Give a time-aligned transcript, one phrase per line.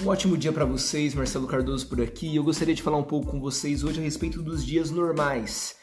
[0.00, 2.36] Um ótimo dia para vocês, Marcelo Cardoso por aqui.
[2.36, 5.74] Eu gostaria de falar um pouco com vocês hoje a respeito dos dias normais.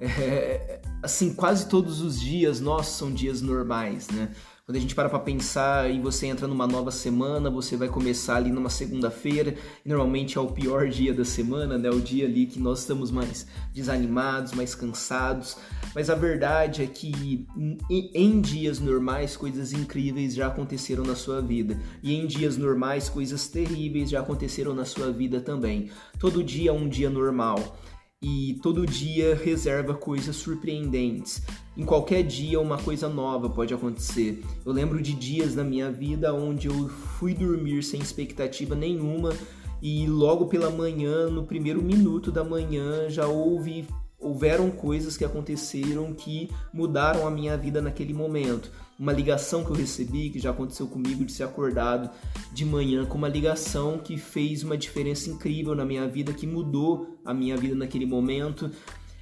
[0.00, 4.30] É, assim, quase todos os dias nossos são dias normais, né?
[4.68, 8.36] Quando a gente para para pensar e você entra numa nova semana, você vai começar
[8.36, 11.88] ali numa segunda-feira, e normalmente é o pior dia da semana, né?
[11.88, 15.56] O dia ali que nós estamos mais desanimados, mais cansados.
[15.94, 17.46] Mas a verdade é que
[17.88, 23.08] em, em dias normais coisas incríveis já aconteceram na sua vida, e em dias normais
[23.08, 25.90] coisas terríveis já aconteceram na sua vida também.
[26.18, 27.78] Todo dia é um dia normal
[28.20, 31.42] e todo dia reserva coisas surpreendentes.
[31.76, 34.42] Em qualquer dia uma coisa nova pode acontecer.
[34.66, 39.32] Eu lembro de dias na minha vida onde eu fui dormir sem expectativa nenhuma
[39.80, 43.86] e logo pela manhã, no primeiro minuto da manhã, já houve
[44.20, 48.68] houveram coisas que aconteceram que mudaram a minha vida naquele momento.
[48.98, 52.10] Uma ligação que eu recebi, que já aconteceu comigo, de ser acordado
[52.52, 57.20] de manhã com uma ligação que fez uma diferença incrível na minha vida, que mudou
[57.24, 58.70] a minha vida naquele momento.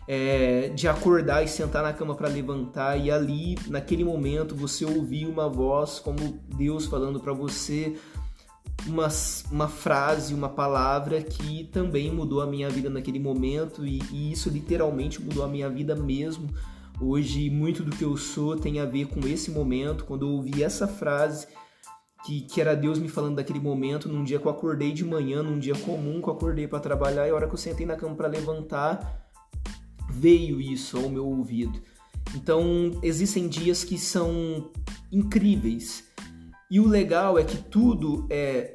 [0.08, 5.26] É, de acordar e sentar na cama para levantar e ali naquele momento você ouvir
[5.26, 7.96] uma voz como Deus falando para você
[8.86, 9.08] uma,
[9.50, 14.48] uma frase, uma palavra que também mudou a minha vida naquele momento e, e isso
[14.50, 16.48] literalmente mudou a minha vida mesmo.
[17.00, 20.62] Hoje, muito do que eu sou tem a ver com esse momento, quando eu ouvi
[20.62, 21.46] essa frase,
[22.24, 25.42] que, que era Deus me falando daquele momento, num dia que eu acordei de manhã,
[25.42, 27.96] num dia comum que eu acordei para trabalhar, e a hora que eu sentei na
[27.96, 29.28] cama para levantar,
[30.10, 31.80] veio isso ao meu ouvido.
[32.34, 34.70] Então, existem dias que são
[35.12, 36.04] incríveis,
[36.70, 38.74] e o legal é que tudo é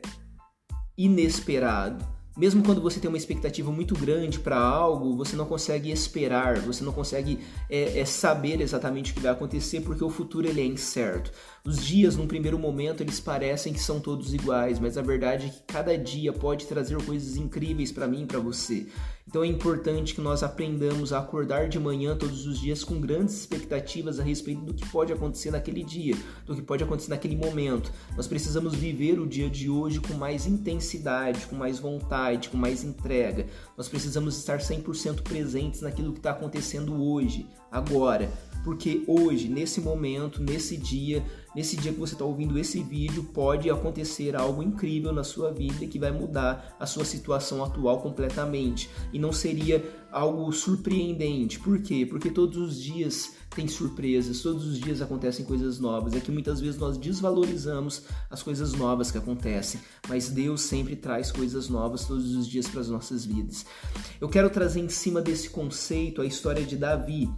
[0.96, 2.06] inesperado.
[2.42, 6.84] Mesmo quando você tem uma expectativa muito grande para algo, você não consegue esperar, você
[6.84, 7.38] não consegue
[7.70, 11.32] é, é, saber exatamente o que vai acontecer porque o futuro ele é incerto.
[11.64, 15.50] Os dias, num primeiro momento, eles parecem que são todos iguais, mas a verdade é
[15.52, 18.88] que cada dia pode trazer coisas incríveis para mim e para você.
[19.28, 23.40] Então é importante que nós aprendamos a acordar de manhã todos os dias com grandes
[23.40, 26.16] expectativas a respeito do que pode acontecer naquele dia,
[26.46, 27.94] do que pode acontecer naquele momento.
[28.18, 32.84] Nós precisamos viver o dia de hoje com mais intensidade, com mais vontade, com mais
[32.84, 33.48] entrega.
[33.78, 38.30] Nós precisamos estar 100% presentes naquilo que está acontecendo hoje, agora
[38.64, 41.24] porque hoje, nesse momento, nesse dia,
[41.56, 45.86] nesse dia que você está ouvindo esse vídeo, pode acontecer algo incrível na sua vida
[45.86, 48.90] que vai mudar a sua situação atual completamente.
[49.12, 51.60] E não seria algo surpreendente.
[51.60, 52.06] Por quê?
[52.06, 56.14] Porque todos os dias tem surpresas, todos os dias acontecem coisas novas.
[56.14, 61.32] É que muitas vezes nós desvalorizamos as coisas novas que acontecem, mas Deus sempre traz
[61.32, 63.66] coisas novas todos os dias para as nossas vidas.
[64.20, 67.30] Eu quero trazer em cima desse conceito a história de Davi.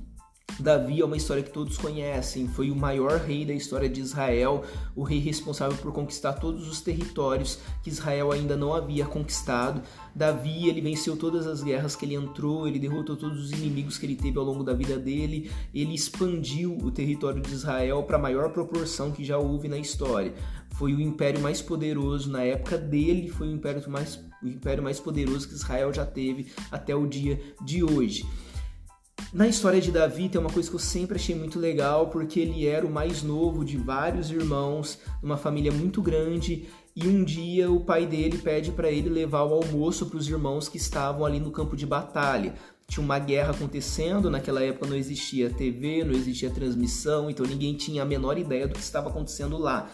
[0.59, 4.63] Davi é uma história que todos conhecem, foi o maior rei da história de Israel,
[4.95, 9.81] o rei responsável por conquistar todos os territórios que Israel ainda não havia conquistado.
[10.13, 14.05] Davi, ele venceu todas as guerras que ele entrou, ele derrotou todos os inimigos que
[14.05, 18.21] ele teve ao longo da vida dele, ele expandiu o território de Israel para a
[18.21, 20.33] maior proporção que já houve na história.
[20.75, 24.99] Foi o império mais poderoso na época dele, foi o império mais, o império mais
[24.99, 28.23] poderoso que Israel já teve até o dia de hoje.
[29.33, 32.67] Na história de Davi tem uma coisa que eu sempre achei muito legal, porque ele
[32.67, 37.79] era o mais novo de vários irmãos, uma família muito grande, e um dia o
[37.79, 41.49] pai dele pede para ele levar o almoço para os irmãos que estavam ali no
[41.49, 42.53] campo de batalha.
[42.87, 48.03] Tinha uma guerra acontecendo, naquela época não existia TV, não existia transmissão, então ninguém tinha
[48.03, 49.89] a menor ideia do que estava acontecendo lá.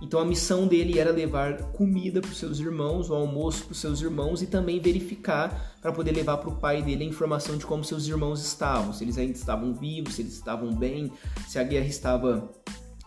[0.00, 3.78] Então a missão dele era levar comida para os seus irmãos, o almoço para os
[3.78, 7.66] seus irmãos e também verificar para poder levar para o pai dele a informação de
[7.66, 11.12] como seus irmãos estavam, se eles ainda estavam vivos, se eles estavam bem,
[11.46, 12.50] se a guerra estava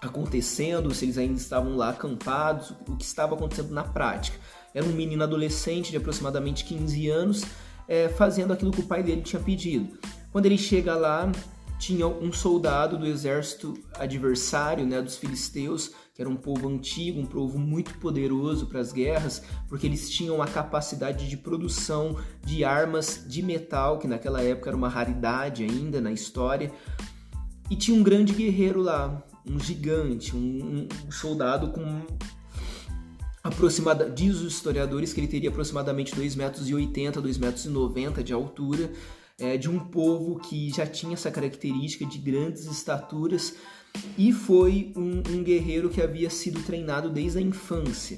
[0.01, 4.37] acontecendo, se eles ainda estavam lá acampados, o que estava acontecendo na prática.
[4.73, 7.43] Era um menino adolescente de aproximadamente 15 anos,
[7.87, 9.97] é, fazendo aquilo que o pai dele tinha pedido.
[10.31, 11.31] Quando ele chega lá,
[11.77, 17.25] tinha um soldado do exército adversário, né, dos filisteus, que era um povo antigo, um
[17.25, 22.15] povo muito poderoso para as guerras, porque eles tinham a capacidade de produção
[22.45, 26.71] de armas de metal, que naquela época era uma raridade ainda na história.
[27.67, 32.01] E tinha um grande guerreiro lá, um gigante, um, um soldado com
[33.43, 38.91] aproximada, diz os historiadores que ele teria aproximadamente 2,80 metros, 2,90 metros de altura,
[39.39, 43.55] é, de um povo que já tinha essa característica de grandes estaturas
[44.17, 48.17] e foi um, um guerreiro que havia sido treinado desde a infância.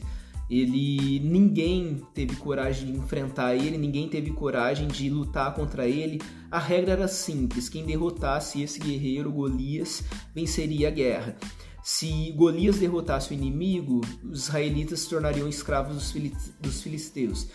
[0.50, 6.22] Ele ninguém teve coragem de enfrentar ele, ninguém teve coragem de lutar contra ele.
[6.52, 10.04] A regra era simples: quem derrotasse esse guerreiro Golias
[10.36, 11.36] venceria a guerra.
[11.84, 16.14] Se Golias derrotasse o inimigo, os israelitas se tornariam escravos
[16.60, 17.48] dos filisteus.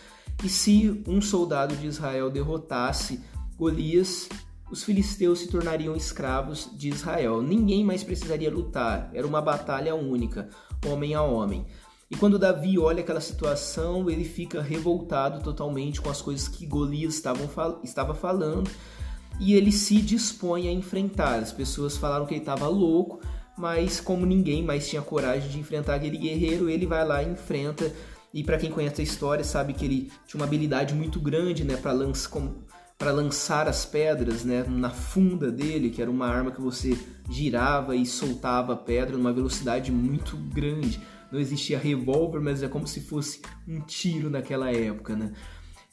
[0.43, 3.21] E se um soldado de Israel derrotasse
[3.57, 4.29] Golias,
[4.71, 7.43] os filisteus se tornariam escravos de Israel.
[7.43, 10.49] Ninguém mais precisaria lutar, era uma batalha única,
[10.87, 11.67] homem a homem.
[12.11, 17.23] E quando Davi olha aquela situação, ele fica revoltado totalmente com as coisas que Golias
[17.85, 18.71] estava falando
[19.39, 21.39] e ele se dispõe a enfrentar.
[21.39, 23.21] As pessoas falaram que ele estava louco,
[23.57, 27.93] mas como ninguém mais tinha coragem de enfrentar aquele guerreiro, ele vai lá e enfrenta.
[28.35, 31.77] E para quem conhece a história, sabe que ele tinha uma habilidade muito grande, né,
[31.77, 32.41] para lançar
[33.01, 36.99] para lançar as pedras, né, na funda dele, que era uma arma que você
[37.31, 41.01] girava e soltava a pedra numa velocidade muito grande.
[41.33, 45.33] Não existia revólver, mas é como se fosse um tiro naquela época, né?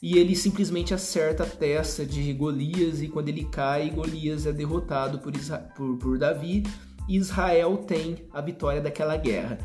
[0.02, 5.18] E ele simplesmente acerta a testa de Golias e quando ele cai, Golias é derrotado
[5.18, 5.32] por,
[5.74, 6.62] por, por Davi
[7.08, 9.58] Israel tem a vitória daquela guerra.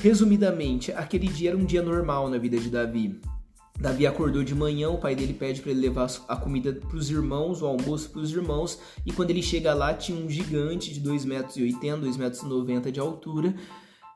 [0.00, 3.20] Resumidamente, aquele dia era um dia normal na vida de Davi.
[3.80, 7.10] Davi acordou de manhã, o pai dele pede para ele levar a comida para os
[7.10, 11.00] irmãos, o almoço para os irmãos, e quando ele chega lá tinha um gigante de
[11.00, 13.54] 2,80 metros, 2,90 metros de altura,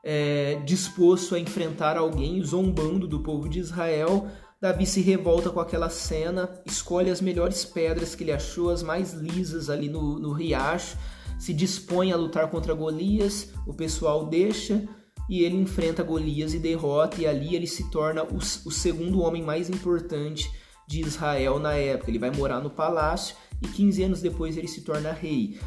[0.03, 4.27] é, disposto a enfrentar alguém, zombando do povo de Israel.
[4.59, 9.13] Davi se revolta com aquela cena, escolhe as melhores pedras que ele achou, as mais
[9.13, 10.97] lisas ali no, no riacho,
[11.39, 14.87] se dispõe a lutar contra Golias, o pessoal deixa
[15.29, 19.41] e ele enfrenta Golias e derrota, e ali ele se torna o, o segundo homem
[19.41, 20.51] mais importante
[20.87, 22.11] de Israel na época.
[22.11, 25.57] Ele vai morar no palácio e 15 anos depois ele se torna rei.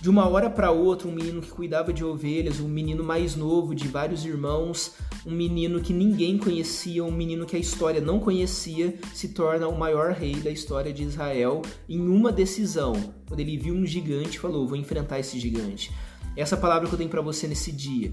[0.00, 3.74] De uma hora para outra, um menino que cuidava de ovelhas, um menino mais novo
[3.74, 4.94] de vários irmãos,
[5.26, 9.76] um menino que ninguém conhecia, um menino que a história não conhecia, se torna o
[9.76, 12.92] maior rei da história de Israel em uma decisão.
[13.26, 15.90] Quando ele viu um gigante, falou: "Vou enfrentar esse gigante".
[16.36, 18.12] Essa palavra que eu tenho para você nesse dia.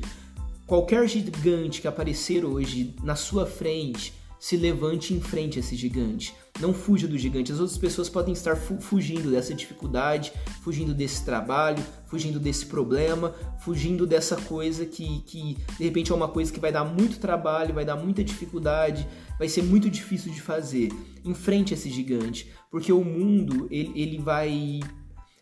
[0.66, 6.34] Qualquer gigante que aparecer hoje na sua frente, se levante em frente a esse gigante.
[6.60, 7.52] Não fuja do gigante.
[7.52, 10.32] As outras pessoas podem estar fu fugindo dessa dificuldade,
[10.62, 16.28] fugindo desse trabalho, fugindo desse problema, fugindo dessa coisa que, que de repente é uma
[16.28, 19.08] coisa que vai dar muito trabalho, vai dar muita dificuldade,
[19.38, 20.92] vai ser muito difícil de fazer.
[21.24, 24.80] Enfrente esse gigante, porque o mundo ele, ele vai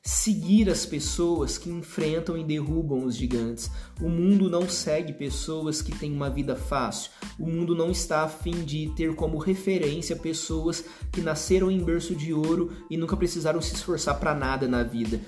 [0.06, 3.72] seguir as pessoas que enfrentam e derrubam os gigantes.
[4.02, 7.10] O mundo não segue pessoas que têm uma vida fácil.
[7.40, 12.14] O mundo não está a fim de ter como referência pessoas que nasceram em berço
[12.14, 15.22] de ouro e nunca precisaram se esforçar para nada na vida.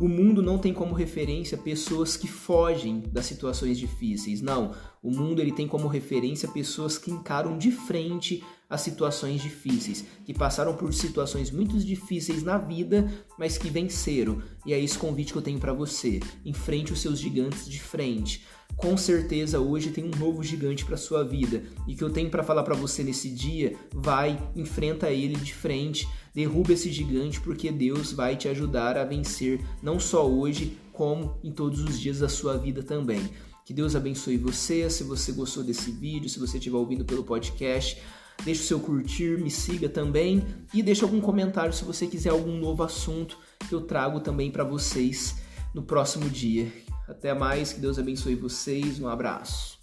[0.00, 4.40] O mundo não tem como referência pessoas que fogem das situações difíceis.
[4.40, 8.42] Não, o mundo ele tem como referência pessoas que encaram de frente
[8.74, 14.42] as situações difíceis, que passaram por situações muito difíceis na vida, mas que venceram.
[14.66, 16.20] E é esse convite que eu tenho para você.
[16.44, 18.44] Enfrente os seus gigantes de frente.
[18.76, 22.42] Com certeza hoje tem um novo gigante para sua vida e que eu tenho para
[22.42, 28.10] falar para você nesse dia, vai, enfrenta ele de frente, derruba esse gigante porque Deus
[28.12, 32.56] vai te ajudar a vencer não só hoje, como em todos os dias da sua
[32.56, 33.30] vida também.
[33.64, 34.90] Que Deus abençoe você.
[34.90, 38.00] Se você gostou desse vídeo, se você estiver ouvindo pelo podcast,
[38.44, 42.56] deixe o seu curtir, me siga também e deixe algum comentário se você quiser algum
[42.58, 43.38] novo assunto
[43.68, 45.36] que eu trago também para vocês
[45.74, 46.70] no próximo dia.
[47.08, 49.73] Até mais, que Deus abençoe vocês, um abraço.